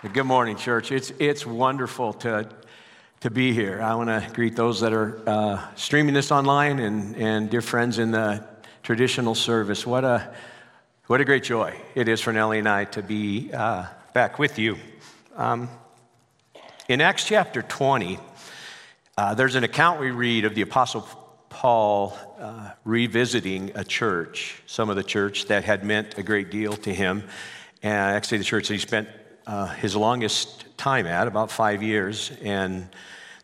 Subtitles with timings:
[0.00, 0.92] Good morning, church.
[0.92, 2.48] It's, it's wonderful to,
[3.18, 3.82] to be here.
[3.82, 7.98] I want to greet those that are uh, streaming this online and, and dear friends
[7.98, 8.46] in the
[8.84, 9.84] traditional service.
[9.84, 10.32] What a,
[11.08, 14.56] what a great joy it is for Nellie and I to be uh, back with
[14.56, 14.76] you.
[15.36, 15.68] Um,
[16.88, 18.20] in Acts chapter 20,
[19.16, 21.08] uh, there's an account we read of the Apostle
[21.48, 26.74] Paul uh, revisiting a church, some of the church that had meant a great deal
[26.74, 27.24] to him.
[27.82, 29.08] And actually, the church that he spent
[29.48, 32.30] uh, his longest time at, about five years.
[32.42, 32.86] And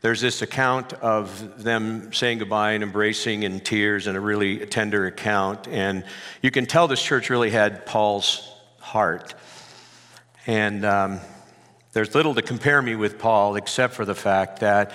[0.02, 5.06] there's this account of them saying goodbye and embracing in tears and a really tender
[5.06, 5.66] account.
[5.66, 6.04] And
[6.42, 9.34] you can tell this church really had Paul's heart.
[10.46, 11.20] And um,
[11.94, 14.92] there's little to compare me with Paul except for the fact that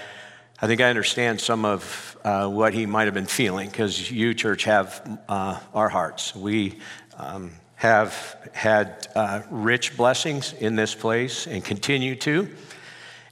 [0.62, 4.36] I think I understand some of uh, what he might have been feeling because you,
[4.36, 6.36] church, have uh, our hearts.
[6.36, 6.78] We.
[7.18, 12.50] Um, have had uh, rich blessings in this place and continue to.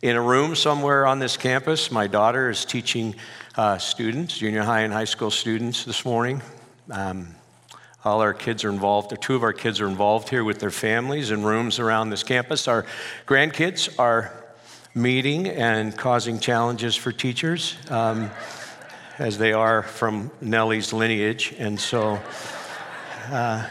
[0.02, 3.16] In a room somewhere on this campus, my daughter is teaching
[3.58, 6.42] uh, students, junior high and high school students, this morning.
[6.90, 7.36] Um,
[8.06, 10.72] all our kids are involved, or two of our kids are involved here with their
[10.72, 12.70] families in rooms around this campus.
[12.70, 12.86] Our
[13.26, 14.32] grandkids are
[14.96, 18.32] meeting and causing challenges for teachers, um,
[19.20, 21.54] as they are from Nellie's lineage.
[21.60, 22.18] And so,
[23.30, 23.68] uh,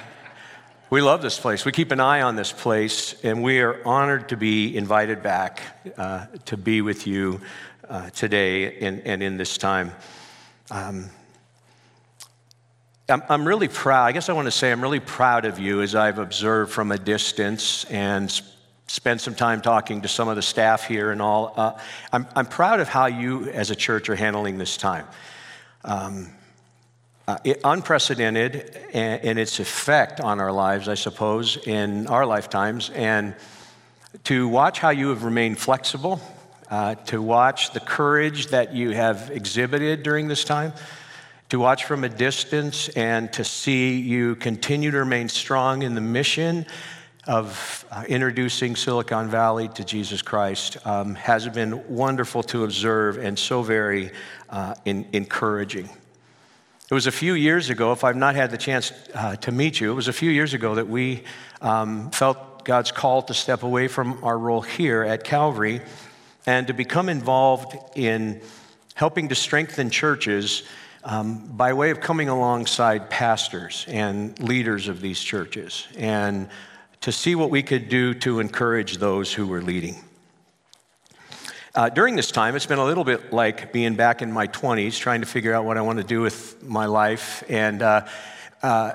[0.88, 1.64] we love this place.
[1.64, 5.60] We keep an eye on this place, and we are honored to be invited back
[5.98, 7.40] uh, to be with you
[7.88, 9.90] uh, today and, and, in this time.
[10.70, 11.10] Um,
[13.08, 14.04] I'm, I'm, really proud.
[14.04, 16.92] I guess I want to say I'm really proud of you as I've observed from
[16.92, 18.30] a distance and
[18.86, 21.52] spent some time talking to some of the staff here and all.
[21.56, 21.78] Uh,
[22.12, 25.06] I'm, I'm proud of how you as a church are handling this time.
[25.84, 26.28] Um,
[27.28, 32.90] uh, it, unprecedented in its effect on our lives, I suppose, in our lifetimes.
[32.90, 33.34] And
[34.24, 36.20] to watch how you have remained flexible,
[36.70, 40.72] uh, to watch the courage that you have exhibited during this time,
[41.48, 46.00] to watch from a distance and to see you continue to remain strong in the
[46.00, 46.66] mission
[47.26, 53.36] of uh, introducing Silicon Valley to Jesus Christ um, has been wonderful to observe and
[53.36, 54.12] so very
[54.48, 55.88] uh, in, encouraging.
[56.88, 59.80] It was a few years ago, if I've not had the chance uh, to meet
[59.80, 61.24] you, it was a few years ago that we
[61.60, 65.80] um, felt God's call to step away from our role here at Calvary
[66.46, 68.40] and to become involved in
[68.94, 70.62] helping to strengthen churches
[71.02, 76.48] um, by way of coming alongside pastors and leaders of these churches and
[77.00, 80.05] to see what we could do to encourage those who were leading.
[81.76, 84.98] Uh, during this time, it's been a little bit like being back in my 20s,
[84.98, 87.44] trying to figure out what I want to do with my life.
[87.50, 88.06] And uh,
[88.62, 88.92] uh,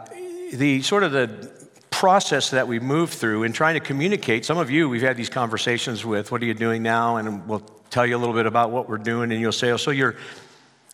[0.52, 1.52] the sort of the
[1.92, 5.30] process that we move through in trying to communicate, some of you we've had these
[5.30, 7.18] conversations with, what are you doing now?
[7.18, 7.60] And we'll
[7.92, 10.16] tell you a little bit about what we're doing, and you'll say, oh, so you're,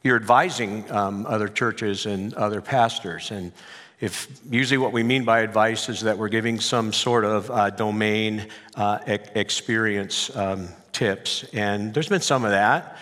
[0.03, 3.31] you're advising um, other churches and other pastors.
[3.31, 3.53] And
[4.01, 7.69] if usually what we mean by advice is that we're giving some sort of uh,
[7.69, 12.97] domain uh, e- experience um, tips, and there's been some of that.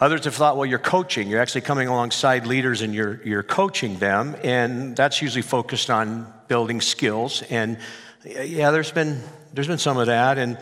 [0.00, 1.28] Others have thought, well, you're coaching.
[1.28, 6.26] You're actually coming alongside leaders and you're, you're coaching them, and that's usually focused on
[6.48, 7.42] building skills.
[7.50, 7.78] And
[8.24, 9.22] yeah, there's been,
[9.54, 10.38] there's been some of that.
[10.38, 10.58] And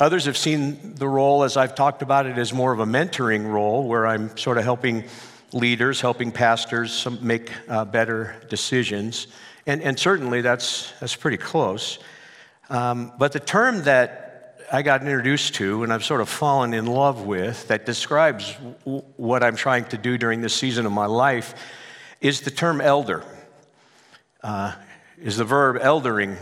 [0.00, 3.46] others have seen the role, as I've talked about it, as more of a mentoring
[3.46, 5.04] role where I'm sort of helping
[5.52, 9.28] leaders, helping pastors make uh, better decisions.
[9.66, 12.00] And, and certainly that's, that's pretty close.
[12.70, 14.25] Um, but the term that
[14.72, 18.54] I got introduced to and I've sort of fallen in love with that describes
[18.84, 21.54] w- what I'm trying to do during this season of my life
[22.20, 23.24] is the term elder,
[24.42, 24.74] uh,
[25.18, 26.36] is the verb eldering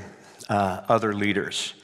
[0.49, 1.75] uh, other leaders.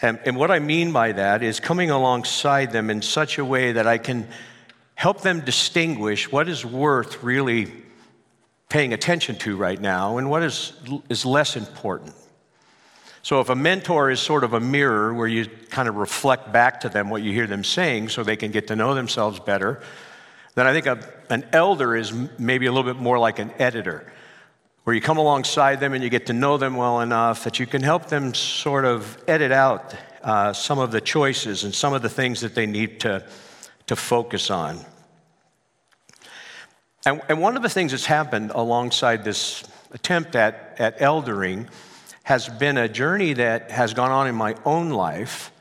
[0.00, 3.72] And, and what I mean by that is coming alongside them in such a way
[3.72, 4.28] that I can
[4.94, 7.72] help them distinguish what is worth really
[8.68, 10.72] paying attention to right now and what is,
[11.10, 12.14] is less important.
[13.24, 16.80] So, if a mentor is sort of a mirror where you kind of reflect back
[16.80, 19.80] to them what you hear them saying so they can get to know themselves better,
[20.56, 20.98] then I think a,
[21.30, 24.12] an elder is maybe a little bit more like an editor,
[24.82, 27.66] where you come alongside them and you get to know them well enough that you
[27.66, 32.02] can help them sort of edit out uh, some of the choices and some of
[32.02, 33.24] the things that they need to,
[33.86, 34.80] to focus on.
[37.06, 39.62] And, and one of the things that's happened alongside this
[39.92, 41.68] attempt at, at eldering
[42.24, 45.52] has been a journey that has gone on in my own life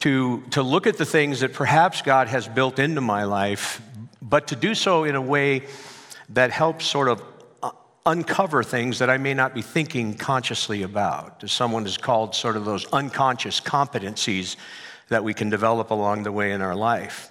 [0.00, 3.80] to, to look at the things that perhaps God has built into my life,
[4.20, 5.62] but to do so in a way
[6.30, 7.22] that helps sort of
[7.62, 7.70] uh,
[8.06, 11.42] uncover things that I may not be thinking consciously about.
[11.42, 14.56] As someone has called sort of those unconscious competencies
[15.08, 17.30] that we can develop along the way in our life.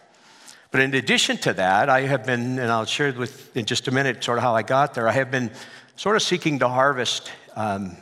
[0.71, 3.91] But in addition to that, I have been, and I'll share with in just a
[3.91, 5.07] minute sort of how I got there.
[5.07, 5.51] I have been
[5.95, 7.95] sort of seeking to harvest um,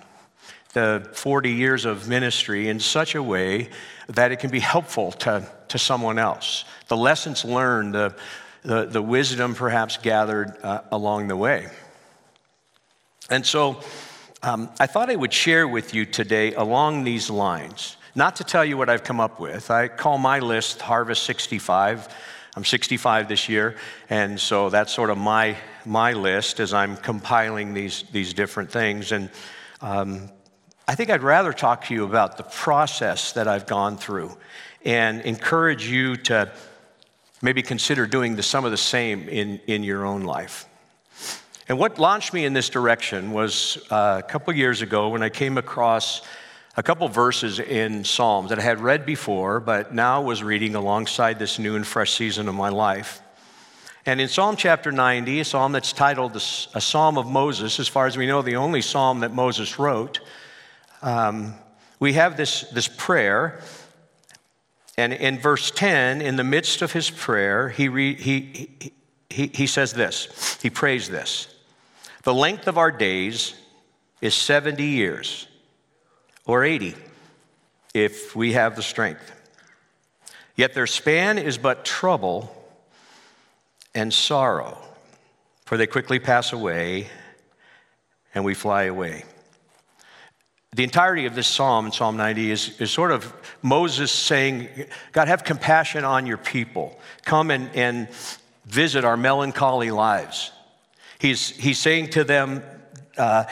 [0.73, 3.69] the 40 years of ministry in such a way
[4.07, 6.65] that it can be helpful to, to someone else.
[6.87, 8.15] The lessons learned, the,
[8.63, 11.67] the, the wisdom perhaps gathered uh, along the way.
[13.29, 13.81] And so
[14.43, 18.65] um, I thought I would share with you today along these lines, not to tell
[18.65, 19.71] you what I've come up with.
[19.71, 22.07] I call my list Harvest 65.
[22.55, 23.77] I'm 65 this year,
[24.09, 29.13] and so that's sort of my, my list as I'm compiling these, these different things.
[29.13, 29.29] And
[29.79, 30.29] um,
[30.91, 34.37] I think I'd rather talk to you about the process that I've gone through
[34.83, 36.51] and encourage you to
[37.41, 40.65] maybe consider doing the, some of the same in, in your own life.
[41.69, 45.29] And what launched me in this direction was uh, a couple years ago when I
[45.29, 46.23] came across
[46.75, 51.39] a couple verses in Psalms that I had read before, but now was reading alongside
[51.39, 53.21] this new and fresh season of my life.
[54.05, 58.07] And in Psalm chapter 90, a psalm that's titled A Psalm of Moses, as far
[58.07, 60.19] as we know, the only psalm that Moses wrote,
[61.01, 61.55] um,
[61.99, 63.61] we have this, this prayer.
[64.97, 68.91] And in verse 10, in the midst of his prayer, he, re, he,
[69.29, 70.57] he, he says this.
[70.61, 71.47] He prays this
[72.23, 73.55] the length of our days
[74.21, 75.47] is 70 years,
[76.45, 76.95] or 80,
[77.93, 79.31] if we have the strength.
[80.55, 82.55] Yet their span is but trouble
[83.95, 84.77] and sorrow,
[85.65, 87.07] for they quickly pass away
[88.35, 89.23] and we fly away.
[90.73, 94.69] The entirety of this psalm, Psalm 90, is, is sort of Moses saying,
[95.11, 96.97] God, have compassion on your people.
[97.25, 98.07] Come and, and
[98.67, 100.49] visit our melancholy lives.
[101.19, 102.63] He's, he's saying to them,
[103.17, 103.43] uh,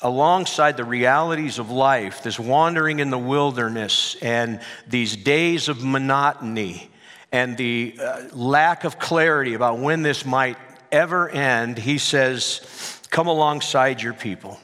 [0.00, 6.88] alongside the realities of life, this wandering in the wilderness and these days of monotony
[7.32, 10.56] and the uh, lack of clarity about when this might
[10.92, 14.60] ever end, he says, Come alongside your people.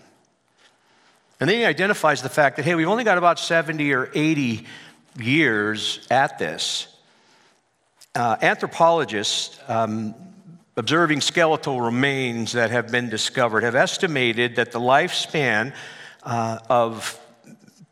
[1.39, 4.67] And then he identifies the fact that, hey, we've only got about 70 or 80
[5.19, 6.89] years at this.
[8.15, 10.15] Uh, anthropologists um,
[10.77, 15.75] observing skeletal remains that have been discovered have estimated that the lifespan
[16.23, 17.21] uh, of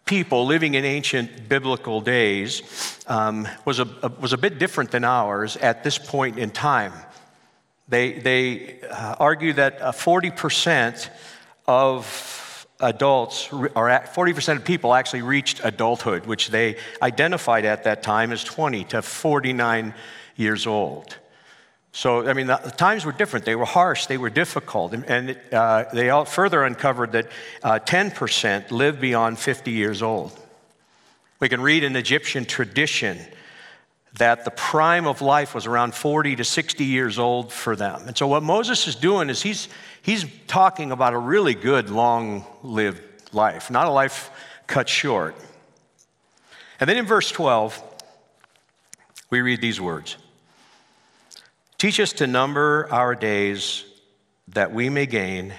[0.06, 2.62] people living in ancient biblical days
[3.06, 6.92] um, was, a, a, was a bit different than ours at this point in time.
[7.88, 11.08] They, they uh, argue that uh, 40%
[11.66, 12.43] of
[12.80, 18.42] adults, or 40% of people actually reached adulthood, which they identified at that time as
[18.44, 19.94] 20 to 49
[20.36, 21.16] years old.
[21.92, 23.44] So, I mean, the times were different.
[23.44, 24.92] They were harsh, they were difficult.
[24.94, 27.28] And, and uh, they all further uncovered that
[27.62, 30.32] uh, 10% lived beyond 50 years old.
[31.38, 33.18] We can read in Egyptian tradition
[34.18, 38.04] that the prime of life was around 40 to 60 years old for them.
[38.06, 39.68] And so, what Moses is doing is he's,
[40.02, 43.02] he's talking about a really good, long lived
[43.34, 44.30] life, not a life
[44.66, 45.34] cut short.
[46.78, 47.82] And then in verse 12,
[49.30, 50.16] we read these words.
[51.78, 53.84] Teach us to number our days
[54.48, 55.52] that we may gain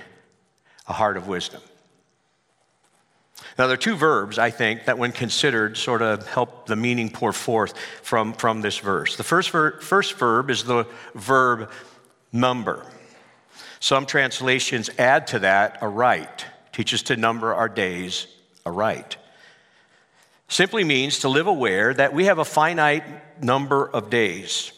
[0.87, 1.61] a heart of wisdom.
[3.57, 7.09] Now, there are two verbs, I think, that when considered sort of help the meaning
[7.09, 9.15] pour forth from, from this verse.
[9.15, 11.71] The first, ver- first verb is the verb
[12.33, 12.85] number.
[13.79, 16.45] Some translations add to that aright.
[16.73, 18.27] Teach us to number our days
[18.65, 19.15] aright.
[20.49, 24.73] Simply means to live aware that we have a finite number of days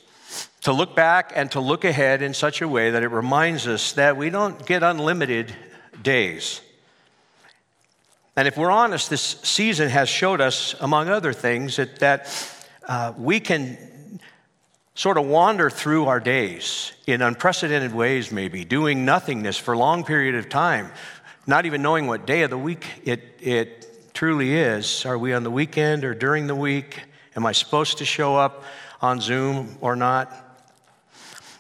[0.68, 3.94] to look back and to look ahead in such a way that it reminds us
[3.94, 5.56] that we don't get unlimited
[6.04, 6.60] days.
[8.38, 12.56] And if we're honest, this season has showed us, among other things, that, that
[12.88, 14.20] uh, we can
[14.94, 20.04] sort of wander through our days in unprecedented ways, maybe, doing nothingness for a long
[20.04, 20.92] period of time,
[21.48, 25.04] not even knowing what day of the week it, it truly is.
[25.04, 27.02] Are we on the weekend or during the week?
[27.36, 28.64] Am I supposed to show up
[29.02, 30.32] on Zoom or not?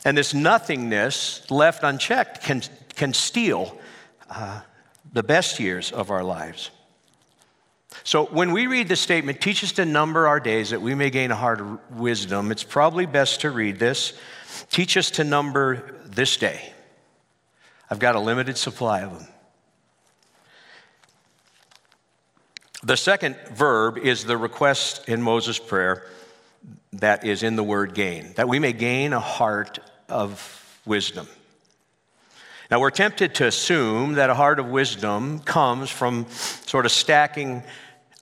[0.05, 2.61] And this nothingness left unchecked can,
[2.95, 3.79] can steal
[4.29, 4.61] uh,
[5.17, 6.69] the best years of our lives.
[8.03, 11.09] So when we read this statement, teach us to number our days that we may
[11.09, 14.13] gain a heart of wisdom, it's probably best to read this.
[14.69, 16.71] Teach us to number this day.
[17.89, 19.27] I've got a limited supply of them.
[22.83, 26.05] The second verb is the request in Moses' prayer
[26.93, 31.27] that is in the word gain, that we may gain a heart of wisdom.
[32.69, 37.63] Now, we're tempted to assume that a heart of wisdom comes from sort of stacking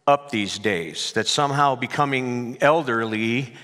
[0.06, 3.56] up these days, that somehow becoming elderly,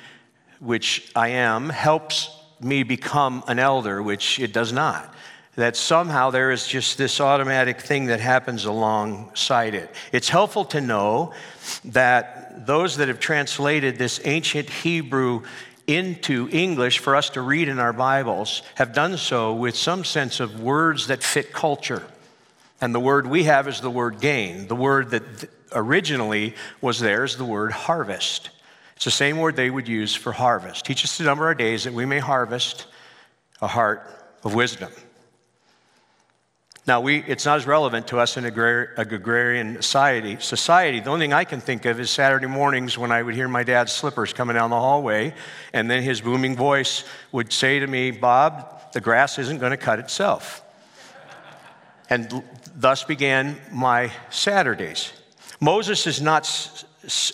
[0.59, 5.13] which I am, helps me become an elder, which it does not.
[5.55, 9.93] That somehow there is just this automatic thing that happens alongside it.
[10.11, 11.33] It's helpful to know
[11.85, 15.43] that those that have translated this ancient Hebrew
[15.87, 20.39] into English for us to read in our Bibles have done so with some sense
[20.39, 22.03] of words that fit culture.
[22.79, 24.67] And the word we have is the word gain.
[24.67, 25.23] The word that
[25.71, 28.49] originally was there is the word harvest.
[28.95, 30.85] It's the same word they would use for harvest.
[30.85, 32.85] Teach us to number our days that we may harvest
[33.61, 34.07] a heart
[34.43, 34.91] of wisdom.
[36.87, 40.37] Now, we, it's not as relevant to us in a agrarian society.
[40.39, 40.99] Society.
[40.99, 43.63] The only thing I can think of is Saturday mornings when I would hear my
[43.63, 45.35] dad's slippers coming down the hallway,
[45.73, 49.77] and then his booming voice would say to me, Bob, the grass isn't going to
[49.77, 50.63] cut itself.
[52.09, 52.43] And
[52.75, 55.13] thus began my Saturdays.
[55.59, 56.47] Moses is not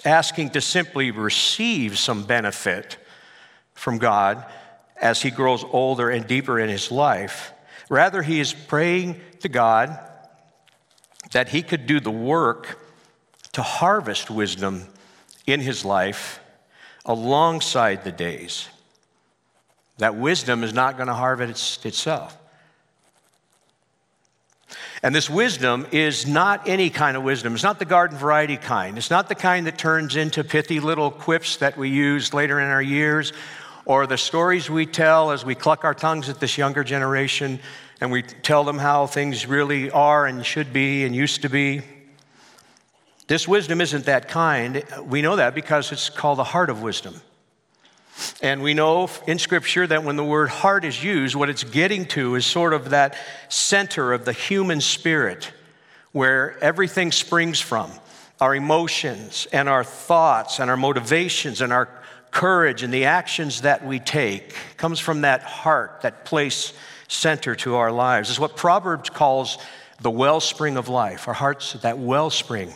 [0.03, 2.97] asking to simply receive some benefit
[3.73, 4.45] from God
[4.99, 7.53] as he grows older and deeper in his life.
[7.89, 9.97] Rather, he is praying to God
[11.31, 12.79] that he could do the work
[13.53, 14.87] to harvest wisdom
[15.45, 16.39] in his life
[17.05, 18.67] alongside the days.
[19.97, 22.37] That wisdom is not going to harvest itself.
[25.03, 27.53] And this wisdom is not any kind of wisdom.
[27.53, 28.97] It's not the garden variety kind.
[28.97, 32.69] It's not the kind that turns into pithy little quips that we use later in
[32.69, 33.31] our years
[33.87, 37.57] or the stories we tell as we cluck our tongues at this younger generation
[38.01, 41.81] and we tell them how things really are and should be and used to be.
[43.27, 44.83] This wisdom isn't that kind.
[45.05, 47.15] We know that because it's called the heart of wisdom.
[48.41, 52.05] And we know in Scripture that when the word heart is used, what it's getting
[52.07, 53.15] to is sort of that
[53.47, 55.53] center of the human spirit
[56.11, 57.89] where everything springs from
[58.41, 61.87] our emotions and our thoughts and our motivations and our
[62.31, 66.73] courage and the actions that we take comes from that heart, that place
[67.07, 68.29] center to our lives.
[68.29, 69.57] It's what Proverbs calls
[70.01, 71.27] the wellspring of life.
[71.27, 72.73] Our hearts, that wellspring.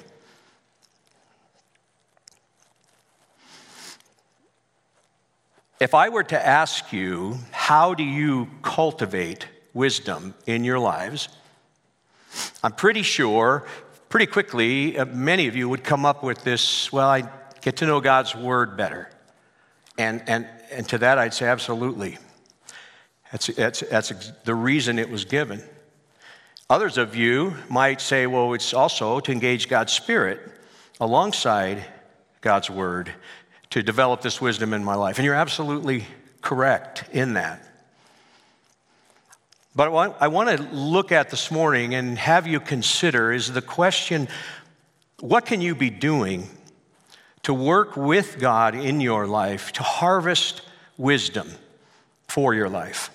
[5.80, 11.28] If I were to ask you, how do you cultivate wisdom in your lives?
[12.64, 13.66] I'm pretty sure,
[14.08, 17.24] pretty quickly, uh, many of you would come up with this well, I
[17.62, 19.10] get to know God's word better.
[20.02, 22.18] And, and, and to that, I'd say, absolutely.
[23.32, 25.64] That's, that's, that's the reason it was given.
[26.70, 30.40] Others of you might say, well, it's also to engage God's Spirit
[31.00, 31.86] alongside
[32.42, 33.14] God's Word
[33.70, 35.18] to develop this wisdom in my life.
[35.18, 36.06] And you're absolutely
[36.42, 37.64] correct in that.
[39.76, 43.62] But what I want to look at this morning and have you consider is the
[43.62, 44.28] question
[45.20, 46.50] what can you be doing
[47.44, 50.62] to work with God in your life to harvest
[50.98, 51.50] wisdom
[52.28, 53.10] for your life?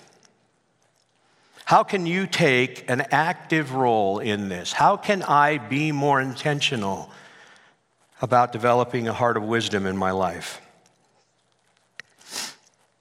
[1.65, 4.71] How can you take an active role in this?
[4.71, 7.09] How can I be more intentional
[8.21, 10.61] about developing a heart of wisdom in my life?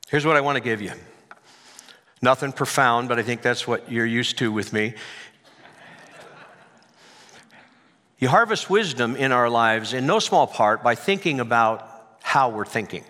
[0.09, 0.93] Here's what I want to give you.
[2.23, 4.95] Nothing profound, but I think that's what you're used to with me.
[8.19, 12.65] You harvest wisdom in our lives in no small part by thinking about how we're
[12.65, 13.05] thinking,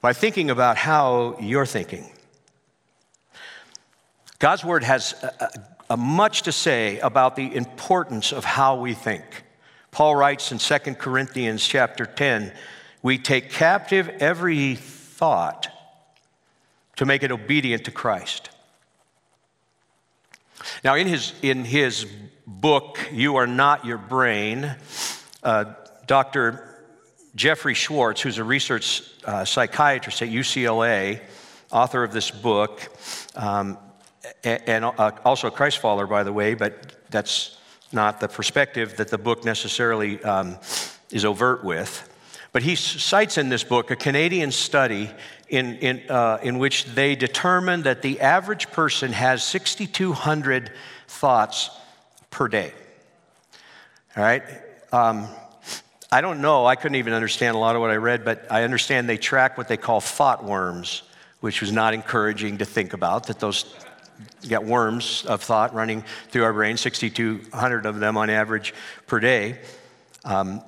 [0.00, 2.10] by thinking about how you're thinking.
[4.38, 8.94] God's word has a, a, a much to say about the importance of how we
[8.94, 9.24] think.
[9.90, 12.52] Paul writes in 2 Corinthians chapter 10,
[13.02, 15.68] we take captive every thought
[16.96, 18.50] to make it obedient to Christ.
[20.82, 22.06] Now, in his, in his
[22.46, 24.74] book, You Are Not Your Brain,
[25.42, 25.74] uh,
[26.06, 26.82] Dr.
[27.34, 31.20] Jeffrey Schwartz, who's a research uh, psychiatrist at UCLA,
[31.70, 32.80] author of this book,
[33.34, 33.78] um,
[34.42, 37.58] and uh, also a Christ follower, by the way, but that's
[37.92, 40.58] not the perspective that the book necessarily um,
[41.10, 42.10] is overt with.
[42.52, 45.10] But he cites in this book a Canadian study
[45.48, 50.72] in, in, uh, in which they determined that the average person has 6,200
[51.08, 51.70] thoughts
[52.30, 52.72] per day.
[54.16, 54.42] All right?
[54.92, 55.28] Um,
[56.10, 58.62] I don't know, I couldn't even understand a lot of what I read, but I
[58.62, 61.02] understand they track what they call thought worms,
[61.40, 63.74] which was not encouraging to think about, that those
[64.48, 68.74] got worms of thought running through our brain, 6,200 of them on average
[69.06, 69.58] per day.
[70.24, 70.62] Um,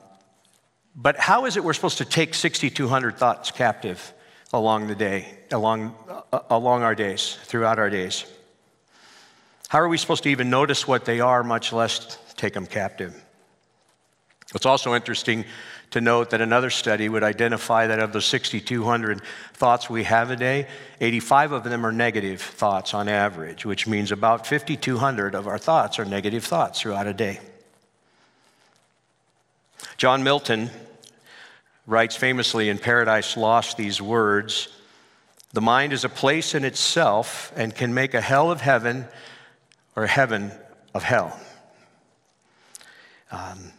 [0.96, 4.12] but how is it we're supposed to take 6,200 thoughts captive
[4.52, 5.94] along the day, along,
[6.32, 8.24] uh, along our days, throughout our days.
[9.68, 13.22] How are we supposed to even notice what they are, much less take them captive?
[14.54, 15.44] It's also interesting
[15.90, 19.20] to note that another study would identify that of the 6,200
[19.54, 20.68] thoughts we have a day,
[21.00, 25.98] 85 of them are negative thoughts on average, which means about 5,200 of our thoughts
[25.98, 27.40] are negative thoughts throughout a day.
[29.96, 30.70] John Milton
[31.86, 34.68] writes famously in Paradise Lost these words
[35.52, 39.06] The mind is a place in itself and can make a hell of heaven
[39.94, 40.52] or heaven
[40.94, 41.38] of hell.
[43.30, 43.72] Um,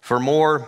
[0.00, 0.66] for more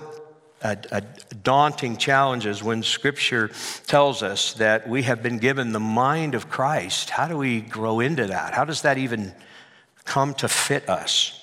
[0.62, 1.00] uh, uh,
[1.42, 3.50] daunting challenges when Scripture
[3.86, 8.00] tells us that we have been given the mind of Christ, how do we grow
[8.00, 8.54] into that?
[8.54, 9.32] How does that even
[10.04, 11.34] come to fit us?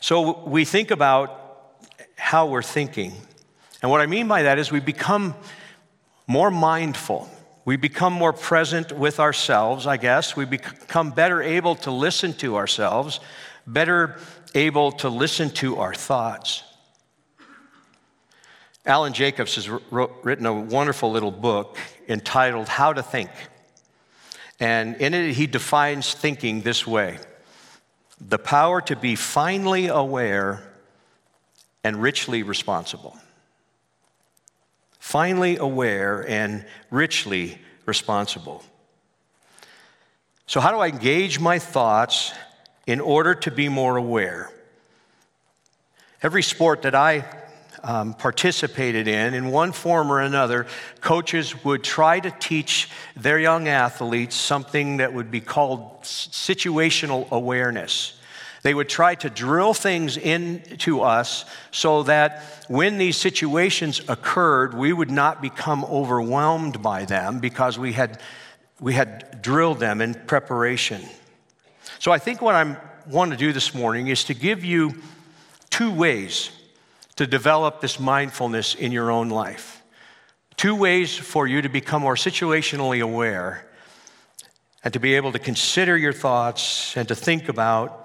[0.00, 1.47] So we think about
[2.18, 3.12] how we're thinking.
[3.80, 5.34] And what I mean by that is we become
[6.26, 7.30] more mindful.
[7.64, 10.36] We become more present with ourselves, I guess.
[10.36, 13.20] We become better able to listen to ourselves,
[13.66, 14.18] better
[14.54, 16.64] able to listen to our thoughts.
[18.84, 21.76] Alan Jacobs has wrote, written a wonderful little book
[22.08, 23.30] entitled How to Think.
[24.58, 27.18] And in it, he defines thinking this way
[28.20, 30.67] the power to be finely aware
[31.84, 33.16] and richly responsible
[35.08, 38.62] finely aware and richly responsible.
[40.46, 42.34] So, how do I engage my thoughts
[42.86, 44.50] in order to be more aware?
[46.22, 47.24] Every sport that I
[47.82, 50.66] um, participated in, in one form or another,
[51.00, 58.17] coaches would try to teach their young athletes something that would be called situational awareness.
[58.62, 64.92] They would try to drill things into us so that when these situations occurred, we
[64.92, 68.20] would not become overwhelmed by them because we had,
[68.80, 71.02] we had drilled them in preparation.
[71.98, 72.76] So I think what I
[73.08, 74.94] want to do this morning is to give you
[75.70, 76.50] two ways
[77.16, 79.82] to develop this mindfulness in your own life.
[80.56, 83.66] Two ways for you to become more situationally aware
[84.84, 87.97] and to be able to consider your thoughts and to think about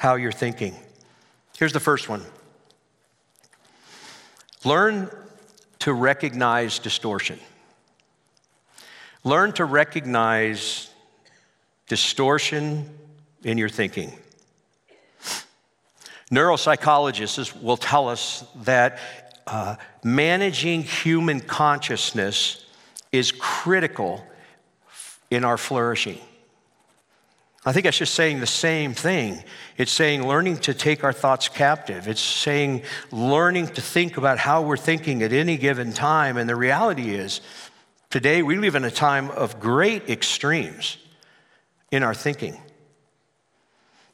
[0.00, 0.74] how you're thinking.
[1.58, 2.24] Here's the first one
[4.64, 5.10] learn
[5.80, 7.38] to recognize distortion.
[9.24, 10.88] Learn to recognize
[11.86, 12.88] distortion
[13.44, 14.10] in your thinking.
[16.32, 22.64] Neuropsychologists will tell us that uh, managing human consciousness
[23.12, 24.26] is critical
[25.30, 26.20] in our flourishing.
[27.64, 29.42] I think that's just saying the same thing.
[29.76, 32.08] It's saying learning to take our thoughts captive.
[32.08, 36.38] It's saying learning to think about how we're thinking at any given time.
[36.38, 37.42] And the reality is,
[38.08, 40.96] today we live in a time of great extremes
[41.90, 42.58] in our thinking.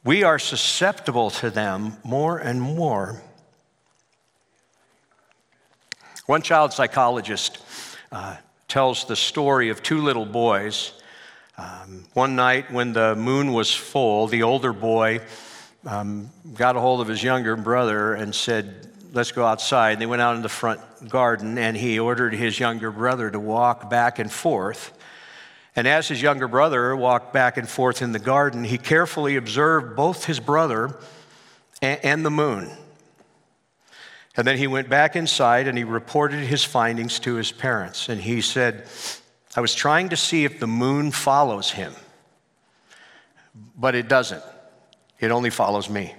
[0.03, 3.23] We are susceptible to them more and more.
[6.27, 7.59] One child psychologist
[8.11, 10.93] uh, tells the story of two little boys
[11.59, 15.21] um, one night when the moon was full, the older boy
[15.87, 19.93] um, got a hold of his younger brother and said, Let's go outside.
[19.93, 23.41] And they went out in the front garden, and he ordered his younger brother to
[23.41, 24.93] walk back and forth.
[25.75, 29.97] And as his younger brother walked back and forth in the garden, he carefully observed
[29.97, 30.99] both his brother
[31.81, 32.71] and, and the moon.
[34.37, 38.11] And then he went back inside and he reported his findings to his parents.
[38.11, 38.87] And he said,
[39.57, 41.95] I was trying to see if the moon follows him,
[43.75, 44.43] but it doesn't.
[45.19, 46.15] It only follows me.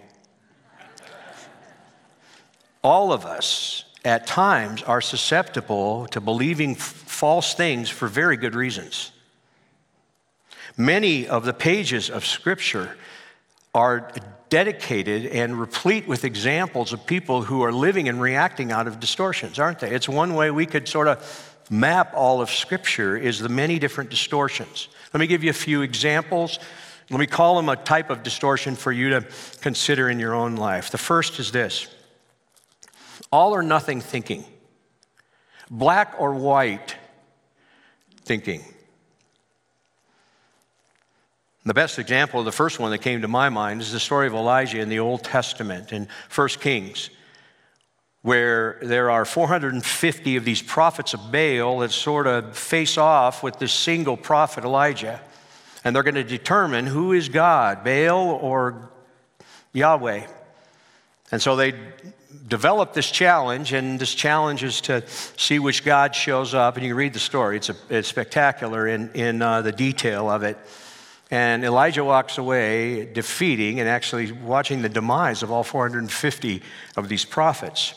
[2.83, 8.55] All of us at times are susceptible to believing f- false things for very good
[8.55, 9.11] reasons.
[10.75, 12.97] Many of the pages of Scripture
[13.73, 14.11] are
[14.49, 19.59] dedicated and replete with examples of people who are living and reacting out of distortions,
[19.59, 19.91] aren't they?
[19.91, 24.09] It's one way we could sort of map all of Scripture is the many different
[24.09, 24.87] distortions.
[25.13, 26.59] Let me give you a few examples.
[27.09, 29.25] Let me call them a type of distortion for you to
[29.61, 30.91] consider in your own life.
[30.91, 31.87] The first is this
[33.31, 34.45] all or nothing thinking,
[35.69, 36.95] black or white
[38.23, 38.63] thinking.
[41.65, 44.27] The best example, of the first one that came to my mind, is the story
[44.27, 47.09] of Elijah in the Old Testament in 1 Kings
[48.27, 53.57] where there are 450 of these prophets of Baal that sort of face off with
[53.57, 55.21] this single prophet Elijah.
[55.85, 58.89] And they're going to determine who is God, Baal or
[59.71, 60.27] Yahweh.
[61.31, 61.73] And so they
[62.45, 66.75] develop this challenge, and this challenge is to see which God shows up.
[66.75, 70.43] And you read the story, it's, a, it's spectacular in, in uh, the detail of
[70.43, 70.57] it.
[71.31, 76.61] And Elijah walks away defeating and actually watching the demise of all 450
[76.97, 77.93] of these prophets.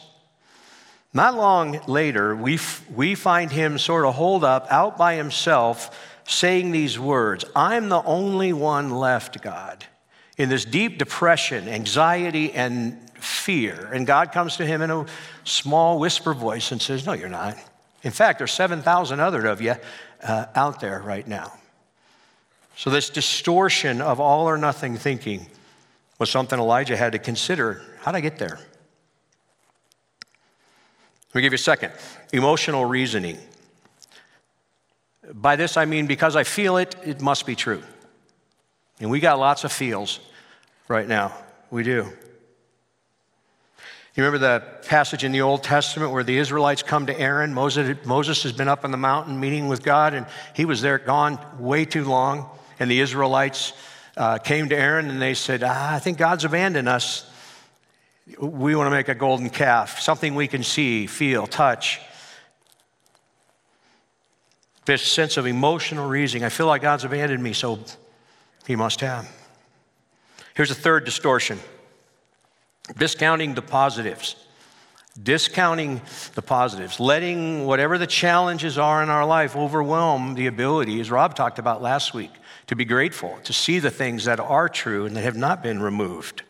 [1.12, 5.96] Not long later, we, f- we find him sort of holed up out by himself
[6.24, 9.84] saying these words I'm the only one left, God,
[10.36, 13.90] in this deep depression, anxiety, and fear.
[13.92, 15.06] And God comes to him in a
[15.44, 17.56] small whisper voice and says, No, you're not.
[18.02, 19.74] In fact, there's 7,000 other of you
[20.22, 21.52] uh, out there right now.
[22.76, 25.46] So, this distortion of all or nothing thinking
[26.18, 27.82] was something Elijah had to consider.
[28.00, 28.58] How'd I get there?
[31.30, 31.92] Let me give you a second
[32.32, 33.38] emotional reasoning.
[35.32, 37.82] By this, I mean because I feel it, it must be true.
[38.98, 40.20] And we got lots of feels
[40.88, 41.32] right now.
[41.70, 42.12] We do.
[44.16, 47.54] You remember the passage in the Old Testament where the Israelites come to Aaron?
[47.54, 50.98] Moses, Moses has been up on the mountain meeting with God, and he was there
[50.98, 52.50] gone way too long.
[52.80, 53.72] And the Israelites
[54.16, 57.29] uh, came to Aaron and they said, ah, I think God's abandoned us.
[58.38, 62.00] We want to make a golden calf, something we can see, feel, touch.
[64.84, 66.44] This sense of emotional reasoning.
[66.44, 67.78] I feel like God's abandoned me, so
[68.66, 69.30] he must have.
[70.54, 71.58] Here's a third distortion
[72.96, 74.36] discounting the positives.
[75.20, 76.00] Discounting
[76.34, 81.34] the positives, letting whatever the challenges are in our life overwhelm the ability, as Rob
[81.34, 82.30] talked about last week,
[82.68, 85.82] to be grateful, to see the things that are true and that have not been
[85.82, 86.44] removed.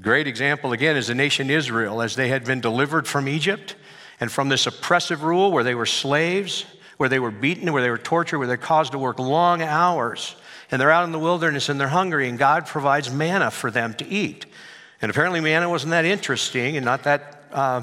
[0.00, 3.76] Great example, again, is the nation Israel, as they had been delivered from Egypt
[4.20, 6.64] and from this oppressive rule where they were slaves,
[6.96, 10.34] where they were beaten, where they were tortured, where they're caused to work long hours.
[10.70, 13.94] And they're out in the wilderness and they're hungry, and God provides manna for them
[13.94, 14.46] to eat.
[15.02, 17.82] And apparently, manna wasn't that interesting and not that uh,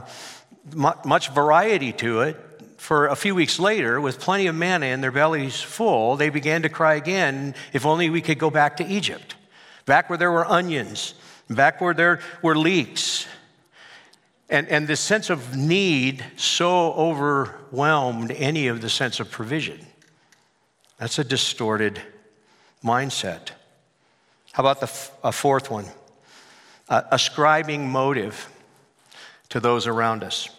[0.74, 2.38] much variety to it
[2.80, 6.62] for a few weeks later, with plenty of manna and their bellies full, they began
[6.62, 9.36] to cry again, if only we could go back to Egypt,
[9.86, 11.14] back where there were onions,
[11.50, 13.28] back where there were leeks.
[14.50, 19.86] And, and this sense of need so overwhelmed any of the sense of provision.
[20.98, 22.02] That's a distorted
[22.84, 23.52] mindset.
[24.52, 25.86] How about the f- a fourth one?
[26.88, 28.50] Uh, ascribing motive
[29.50, 30.50] to those around us.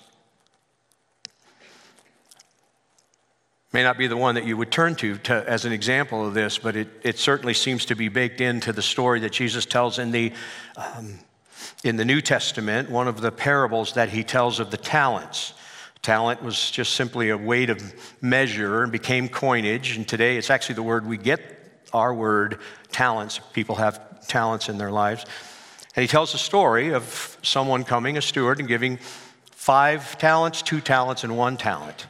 [3.73, 6.35] May not be the one that you would turn to, to as an example of
[6.35, 9.99] this, but it, it certainly seems to be baked into the story that Jesus tells
[9.99, 10.33] in the,
[10.77, 11.19] um,
[11.85, 15.55] in the New Testament, one of the parables that he tells of the talents.
[16.03, 20.77] Talent was just simply a weight of measure and became coinage, and today it's actually
[20.77, 21.41] the word we get
[21.93, 22.59] our word
[22.91, 23.41] talents.
[23.53, 25.25] People have talents in their lives.
[25.95, 28.99] And he tells the story of someone coming, a steward, and giving
[29.51, 32.07] five talents, two talents, and one talent.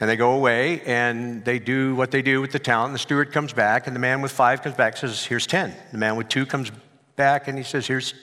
[0.00, 2.92] And they go away and they do what they do with the talent.
[2.92, 5.74] The steward comes back, and the man with five comes back and says, Here's 10.
[5.92, 6.70] The man with two comes
[7.16, 8.14] back and he says, Here's,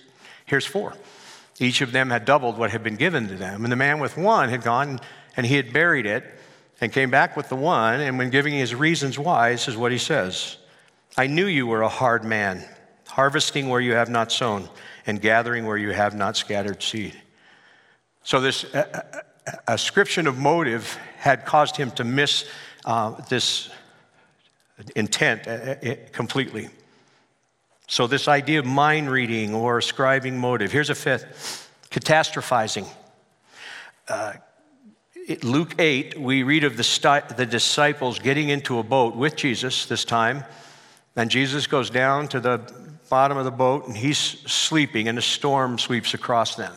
[0.46, 0.94] here's four.
[1.60, 3.64] Each of them had doubled what had been given to them.
[3.64, 5.00] And the man with one had gone
[5.38, 6.24] and he had buried it
[6.82, 8.02] and came back with the one.
[8.02, 10.58] And when giving his reasons why, this is what he says
[11.18, 12.64] I knew you were a hard man,
[13.08, 14.68] harvesting where you have not sown
[15.06, 17.16] and gathering where you have not scattered seed.
[18.24, 18.66] So, this
[19.68, 22.48] ascription of motive had caused him to miss
[22.86, 23.70] uh, this
[24.96, 26.70] intent uh, uh, completely.
[27.88, 30.72] So, this idea of mind reading or ascribing motive.
[30.72, 32.88] Here's a fifth catastrophizing.
[34.08, 34.34] Uh,
[35.42, 39.86] Luke 8, we read of the, st- the disciples getting into a boat with Jesus
[39.88, 40.44] this time,
[41.16, 42.60] and Jesus goes down to the
[43.10, 46.74] bottom of the boat and he's sleeping, and a storm sweeps across them.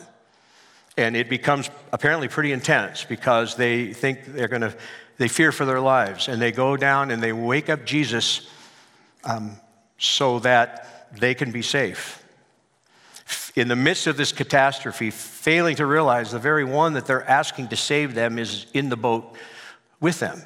[0.97, 4.75] And it becomes apparently pretty intense because they think they're going to,
[5.17, 6.27] they fear for their lives.
[6.27, 8.49] And they go down and they wake up Jesus
[9.23, 9.57] um,
[9.97, 12.23] so that they can be safe.
[13.55, 17.69] In the midst of this catastrophe, failing to realize the very one that they're asking
[17.69, 19.35] to save them is in the boat
[19.99, 20.41] with them.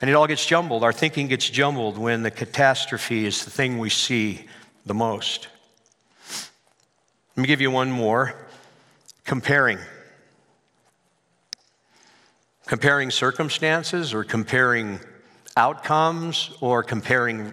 [0.00, 0.84] And it all gets jumbled.
[0.84, 4.46] Our thinking gets jumbled when the catastrophe is the thing we see
[4.86, 5.48] the most.
[7.36, 8.34] Let me give you one more
[9.28, 9.78] comparing.
[12.64, 14.98] Comparing circumstances or comparing
[15.54, 17.52] outcomes or comparing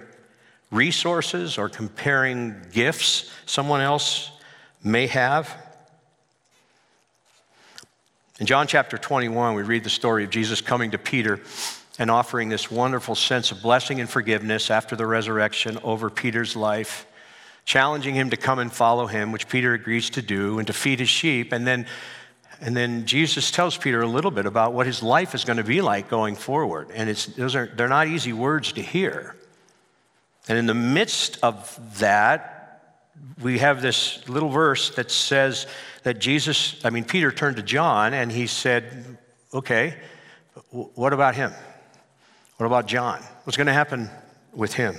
[0.71, 4.31] resources or comparing gifts someone else
[4.85, 5.53] may have.
[8.39, 11.41] In John chapter 21, we read the story of Jesus coming to Peter
[11.99, 17.05] and offering this wonderful sense of blessing and forgiveness after the resurrection over Peter's life
[17.65, 20.99] challenging him to come and follow him, which Peter agrees to do, and to feed
[20.99, 21.51] his sheep.
[21.51, 21.87] And then,
[22.61, 25.63] and then Jesus tells Peter a little bit about what his life is going to
[25.63, 26.89] be like going forward.
[26.93, 29.35] And it's, those are, they're not easy words to hear.
[30.47, 32.51] And in the midst of that,
[33.41, 35.65] we have this little verse that says
[36.03, 39.17] that Jesus, I mean, Peter turned to John and he said,
[39.53, 39.95] Okay,
[40.71, 41.51] what about him?
[42.57, 43.21] What about John?
[43.43, 44.09] What's going to happen
[44.53, 44.95] with him?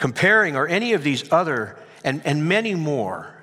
[0.00, 3.34] Comparing or any of these other, and, and many more,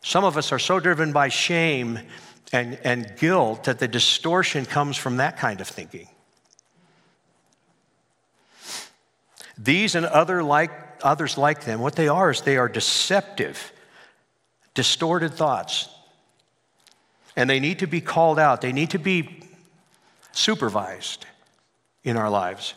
[0.00, 2.00] some of us are so driven by shame
[2.50, 6.08] and, and guilt that the distortion comes from that kind of thinking.
[9.58, 13.70] These and other like, others like them, what they are is they are deceptive,
[14.72, 15.90] distorted thoughts.
[17.36, 19.42] And they need to be called out, they need to be
[20.32, 21.26] supervised
[22.02, 22.72] in our lives.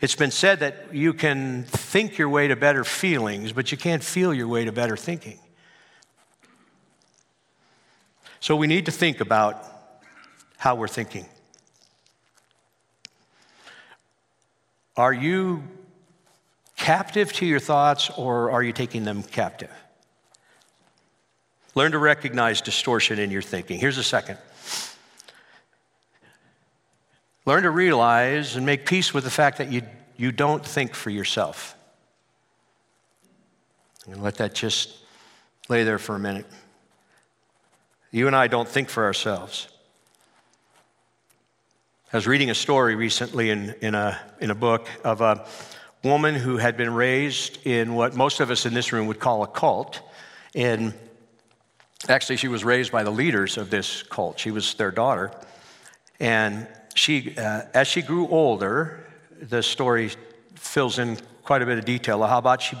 [0.00, 4.02] It's been said that you can think your way to better feelings, but you can't
[4.02, 5.38] feel your way to better thinking.
[8.40, 9.62] So we need to think about
[10.56, 11.26] how we're thinking.
[14.96, 15.62] Are you
[16.76, 19.70] captive to your thoughts or are you taking them captive?
[21.74, 23.78] Learn to recognize distortion in your thinking.
[23.78, 24.38] Here's a second.
[27.50, 29.82] Learn to realize and make peace with the fact that you,
[30.16, 31.74] you don't think for yourself.
[34.06, 34.96] And let that just
[35.68, 36.46] lay there for a minute.
[38.12, 39.66] You and I don't think for ourselves.
[42.12, 45.44] I was reading a story recently in, in, a, in a book of a
[46.04, 49.42] woman who had been raised in what most of us in this room would call
[49.42, 50.00] a cult.
[50.54, 50.94] And
[52.08, 54.38] actually, she was raised by the leaders of this cult.
[54.38, 55.32] She was their daughter.
[56.20, 56.68] And
[57.00, 59.06] she, uh, as she grew older,
[59.40, 60.10] the story
[60.54, 62.76] fills in quite a bit of detail how about, she,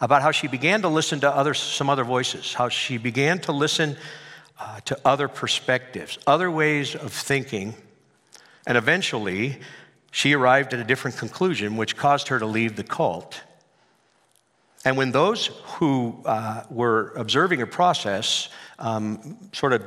[0.00, 3.52] about how she began to listen to other, some other voices, how she began to
[3.52, 3.96] listen
[4.60, 7.74] uh, to other perspectives, other ways of thinking
[8.66, 9.58] and eventually,
[10.10, 13.40] she arrived at a different conclusion, which caused her to leave the cult.
[14.84, 15.46] And when those
[15.78, 19.82] who uh, were observing her process um, sort of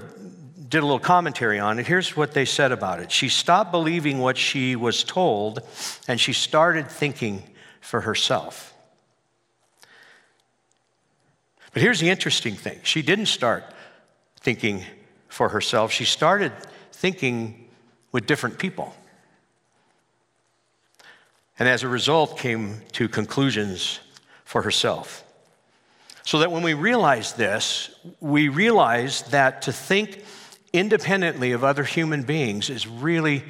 [0.67, 3.11] did a little commentary on it, here's what they said about it.
[3.11, 5.59] She stopped believing what she was told
[6.07, 7.43] and she started thinking
[7.81, 8.73] for herself.
[11.73, 13.63] But here's the interesting thing she didn't start
[14.39, 14.83] thinking
[15.27, 16.53] for herself, she started
[16.91, 17.67] thinking
[18.11, 18.95] with different people.
[21.59, 23.99] And as a result, came to conclusions
[24.43, 25.23] for herself.
[26.23, 30.23] So that when we realize this, we realize that to think
[30.77, 33.43] independently of other human beings is really,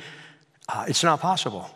[0.70, 1.70] uh, it's not possible.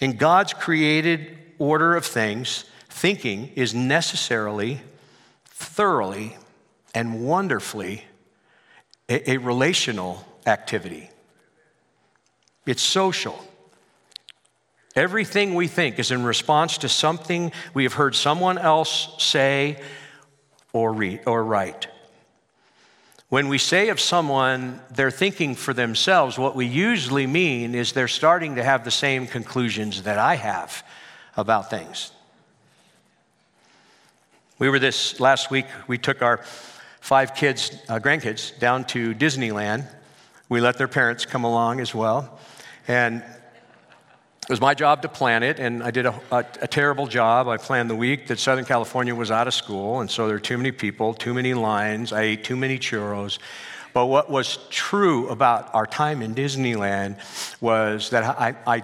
[0.00, 4.80] In God's created order of things, thinking is necessarily,
[5.46, 6.36] thoroughly,
[6.94, 8.04] and wonderfully
[9.08, 11.10] a, a relational activity.
[12.66, 13.42] It's social.
[14.94, 19.80] Everything we think is in response to something we have heard someone else say
[20.72, 21.88] or read or write.
[23.32, 28.06] When we say of someone they're thinking for themselves, what we usually mean is they're
[28.06, 30.84] starting to have the same conclusions that I have
[31.34, 32.10] about things.
[34.58, 36.42] We were this last week, we took our
[37.00, 39.88] five kids, uh, grandkids, down to Disneyland.
[40.50, 42.38] We let their parents come along as well.
[42.86, 43.22] And
[44.52, 47.48] was my job to plan it, and I did a, a, a, terrible job.
[47.48, 50.40] I planned the week that Southern California was out of school, and so there were
[50.40, 52.12] too many people, too many lines.
[52.12, 53.38] I ate too many churros.
[53.94, 57.16] But what was true about our time in Disneyland
[57.62, 58.82] was that I, I,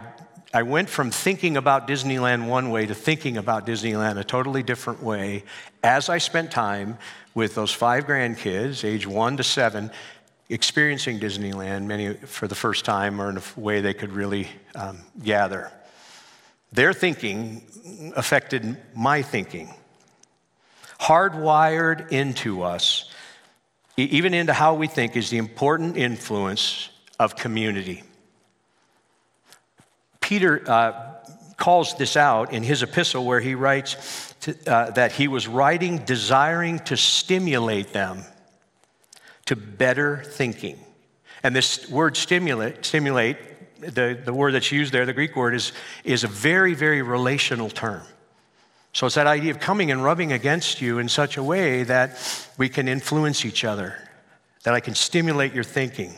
[0.54, 5.02] I went from thinking about Disneyland one way to thinking about Disneyland a totally different
[5.02, 5.44] way
[5.82, 6.96] as I spent time
[7.34, 9.90] with those five grandkids, age one to seven,
[10.48, 14.98] experiencing Disneyland, many for the first time or in a way they could really um,
[15.22, 15.70] gather.
[16.72, 17.62] Their thinking
[18.16, 19.72] affected my thinking.
[21.00, 23.10] Hardwired into us,
[23.96, 28.02] even into how we think, is the important influence of community.
[30.20, 31.14] Peter uh,
[31.56, 35.98] calls this out in his epistle where he writes to, uh, that he was writing
[35.98, 38.24] desiring to stimulate them
[39.48, 40.78] to better thinking.
[41.42, 43.38] And this word stimulate, stimulate
[43.80, 45.72] the, the word that's used there, the Greek word, is,
[46.04, 48.02] is a very, very relational term.
[48.92, 52.18] So it's that idea of coming and rubbing against you in such a way that
[52.58, 53.96] we can influence each other,
[54.64, 56.12] that I can stimulate your thinking.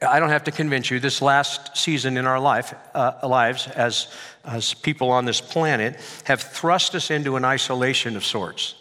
[0.00, 4.14] I don't have to convince you, this last season in our life, uh, lives as,
[4.44, 8.76] as people on this planet have thrust us into an isolation of sorts.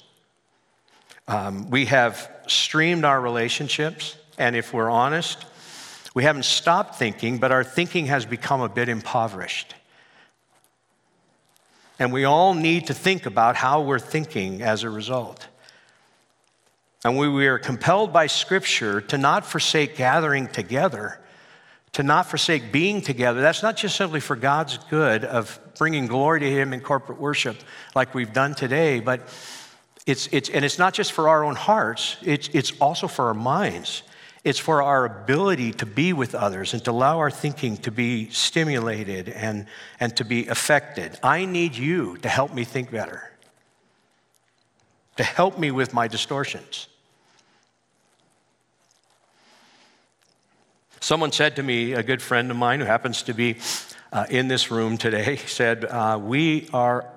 [1.27, 5.43] Um, we have streamed our relationships, and if we're honest,
[6.13, 9.73] we haven't stopped thinking, but our thinking has become a bit impoverished.
[11.97, 15.47] And we all need to think about how we're thinking as a result.
[17.03, 21.19] And we, we are compelled by Scripture to not forsake gathering together,
[21.93, 23.41] to not forsake being together.
[23.41, 27.57] That's not just simply for God's good of bringing glory to Him in corporate worship
[27.95, 29.21] like we've done today, but
[30.05, 33.33] it's, it's, and it's not just for our own hearts, it's, it's also for our
[33.33, 34.03] minds.
[34.43, 38.29] It's for our ability to be with others and to allow our thinking to be
[38.29, 39.65] stimulated and,
[39.99, 41.17] and to be affected.
[41.23, 43.31] I need you to help me think better,
[45.17, 46.87] to help me with my distortions.
[50.99, 53.57] Someone said to me, a good friend of mine who happens to be
[54.11, 57.07] uh, in this room today, said, uh, We are,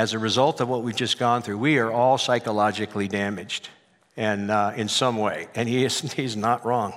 [0.00, 3.68] as a result of what we've just gone through, we are all psychologically damaged
[4.16, 5.46] and uh, in some way.
[5.54, 6.94] And he is, he's not wrong.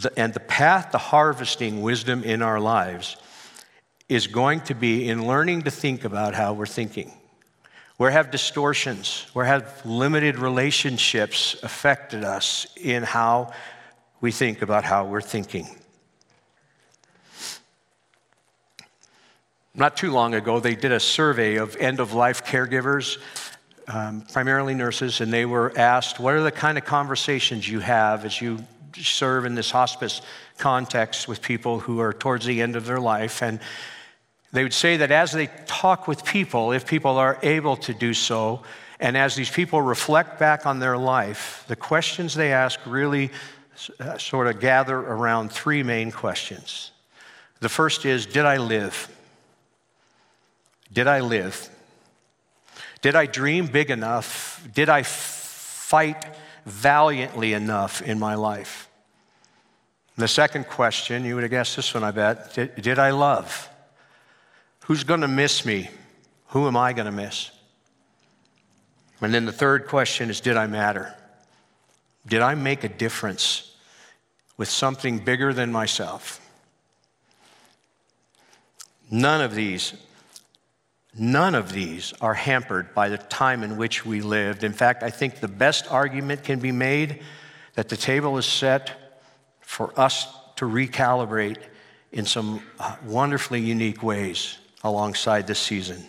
[0.00, 3.18] The, and the path to harvesting wisdom in our lives
[4.08, 7.12] is going to be in learning to think about how we're thinking.
[7.98, 13.52] Where have distortions, where have limited relationships affected us in how
[14.22, 15.68] we think about how we're thinking?
[19.74, 23.16] Not too long ago, they did a survey of end of life caregivers
[23.88, 28.26] um, primarily nurses, and they were asked, What are the kind of conversations you have
[28.26, 28.58] as you
[28.96, 30.20] serve in this hospice
[30.58, 33.42] context with people who are towards the end of their life?
[33.42, 33.60] And
[34.52, 38.12] they would say that as they talk with people, if people are able to do
[38.12, 38.62] so,
[39.00, 43.30] and as these people reflect back on their life, the questions they ask really
[43.98, 46.90] uh, sort of gather around three main questions.
[47.60, 49.08] The first is Did I live?
[50.92, 51.68] Did I live?
[53.00, 54.66] Did I dream big enough?
[54.72, 56.24] Did I fight
[56.66, 58.88] valiantly enough in my life?
[60.16, 62.54] the second question, you would have guessed this one, I bet.
[62.54, 63.68] Did, did I love?
[64.84, 65.90] Who's going to miss me?
[66.48, 67.50] Who am I going to miss?
[69.20, 71.14] And then the third question is Did I matter?
[72.26, 73.74] Did I make a difference
[74.56, 76.40] with something bigger than myself?
[79.10, 79.94] None of these
[81.14, 84.64] None of these are hampered by the time in which we lived.
[84.64, 87.22] In fact, I think the best argument can be made
[87.74, 89.20] that the table is set
[89.60, 91.58] for us to recalibrate
[92.12, 96.02] in some uh, wonderfully unique ways alongside this season.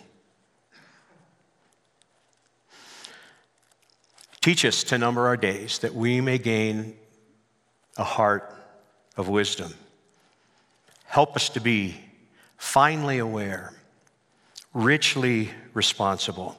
[4.40, 6.96] Teach us to number our days that we may gain
[7.96, 8.54] a heart
[9.16, 9.72] of wisdom.
[11.04, 11.96] Help us to be
[12.58, 13.72] finely aware
[14.74, 16.58] richly responsible.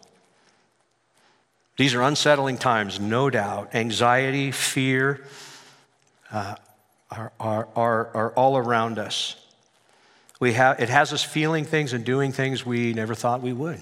[1.77, 3.75] These are unsettling times, no doubt.
[3.75, 5.25] Anxiety, fear
[6.31, 6.55] uh,
[7.11, 9.35] are, are, are, are all around us.
[10.39, 13.81] We have, it has us feeling things and doing things we never thought we would.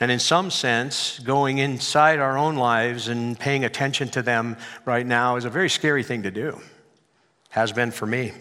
[0.00, 5.04] And in some sense, going inside our own lives and paying attention to them right
[5.04, 6.60] now is a very scary thing to do.
[7.50, 8.32] Has been for me.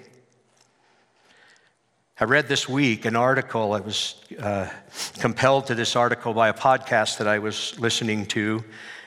[2.19, 3.73] I read this week an article.
[3.73, 4.67] I was uh,
[5.19, 8.63] compelled to this article by a podcast that I was listening to,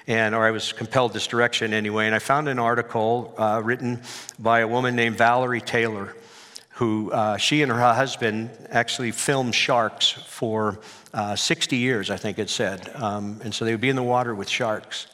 [0.07, 2.07] and or I was compelled this direction anyway.
[2.07, 4.01] And I found an article uh, written
[4.39, 6.15] by a woman named Valerie Taylor,
[6.75, 10.79] who uh, she and her husband actually filmed sharks for
[11.13, 12.93] uh, 60 years, I think it said.
[12.95, 15.09] Um, and so they would be in the water with sharks.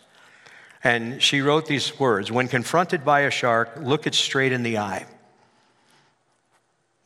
[0.84, 4.76] And she wrote these words: "When confronted by a shark, look it straight in the
[4.76, 5.06] eye."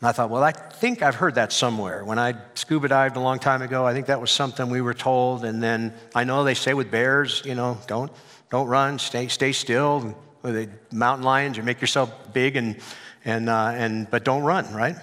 [0.00, 2.02] And I thought, well, I think I've heard that somewhere.
[2.04, 4.94] When I scuba dived a long time ago, I think that was something we were
[4.94, 5.44] told.
[5.44, 8.10] And then I know they say with bears, you know, don't,
[8.48, 10.16] don't run, stay, stay still.
[10.42, 12.80] With the mountain lions, you make yourself big, and,
[13.26, 14.96] and, uh, and, but don't run, right?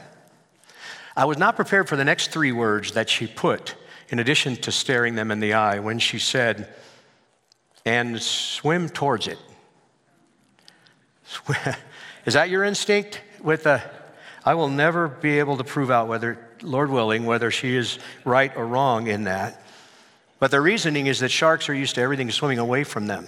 [1.15, 3.75] I was not prepared for the next three words that she put,
[4.09, 6.73] in addition to staring them in the eye, when she said,
[7.85, 9.37] and swim towards it.
[12.25, 13.96] Is that your instinct with a
[14.47, 18.49] I will never be able to prove out whether, Lord willing, whether she is right
[18.55, 19.61] or wrong in that.
[20.39, 23.27] But the reasoning is that sharks are used to everything swimming away from them.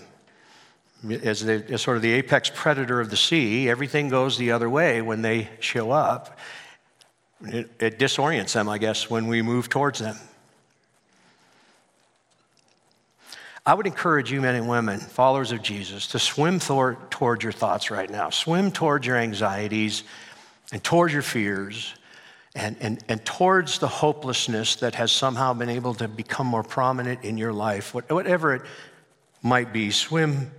[1.21, 5.01] As, as sort of the apex predator of the sea, everything goes the other way
[5.01, 6.39] when they show up.
[7.43, 10.15] It, it disorients them, I guess, when we move towards them.
[13.65, 17.51] I would encourage you, men and women, followers of Jesus, to swim th- towards your
[17.51, 18.29] thoughts right now.
[18.29, 20.03] Swim towards your anxieties
[20.71, 21.93] and towards your fears
[22.55, 27.23] and, and, and towards the hopelessness that has somehow been able to become more prominent
[27.23, 27.93] in your life.
[27.93, 28.61] Whatever it
[29.41, 30.51] might be, swim,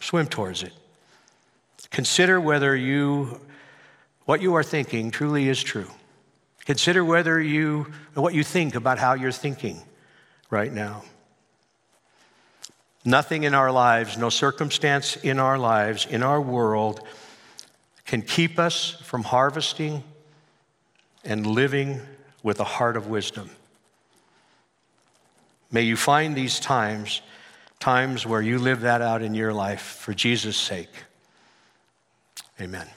[0.00, 0.72] swim towards it.
[1.90, 3.40] Consider whether you,
[4.26, 5.88] what you are thinking truly is true.
[6.66, 9.80] Consider whether you, what you think about how you're thinking
[10.50, 11.02] right now.
[13.04, 17.00] Nothing in our lives, no circumstance in our lives, in our world,
[18.08, 20.02] can keep us from harvesting
[21.24, 22.00] and living
[22.42, 23.50] with a heart of wisdom.
[25.70, 27.20] May you find these times,
[27.78, 30.88] times where you live that out in your life for Jesus' sake.
[32.58, 32.88] Amen.